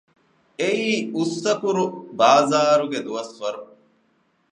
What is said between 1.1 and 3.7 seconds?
އުއްސަކުރު ބާޒާރުގެ ދުވަސްވަރު